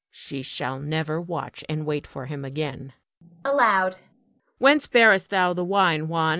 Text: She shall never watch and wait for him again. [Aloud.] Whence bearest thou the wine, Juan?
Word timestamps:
She 0.09 0.41
shall 0.41 0.79
never 0.79 1.21
watch 1.21 1.63
and 1.69 1.85
wait 1.85 2.07
for 2.07 2.25
him 2.25 2.43
again. 2.43 2.93
[Aloud.] 3.45 3.97
Whence 4.57 4.87
bearest 4.87 5.29
thou 5.29 5.53
the 5.53 5.63
wine, 5.63 6.07
Juan? 6.07 6.29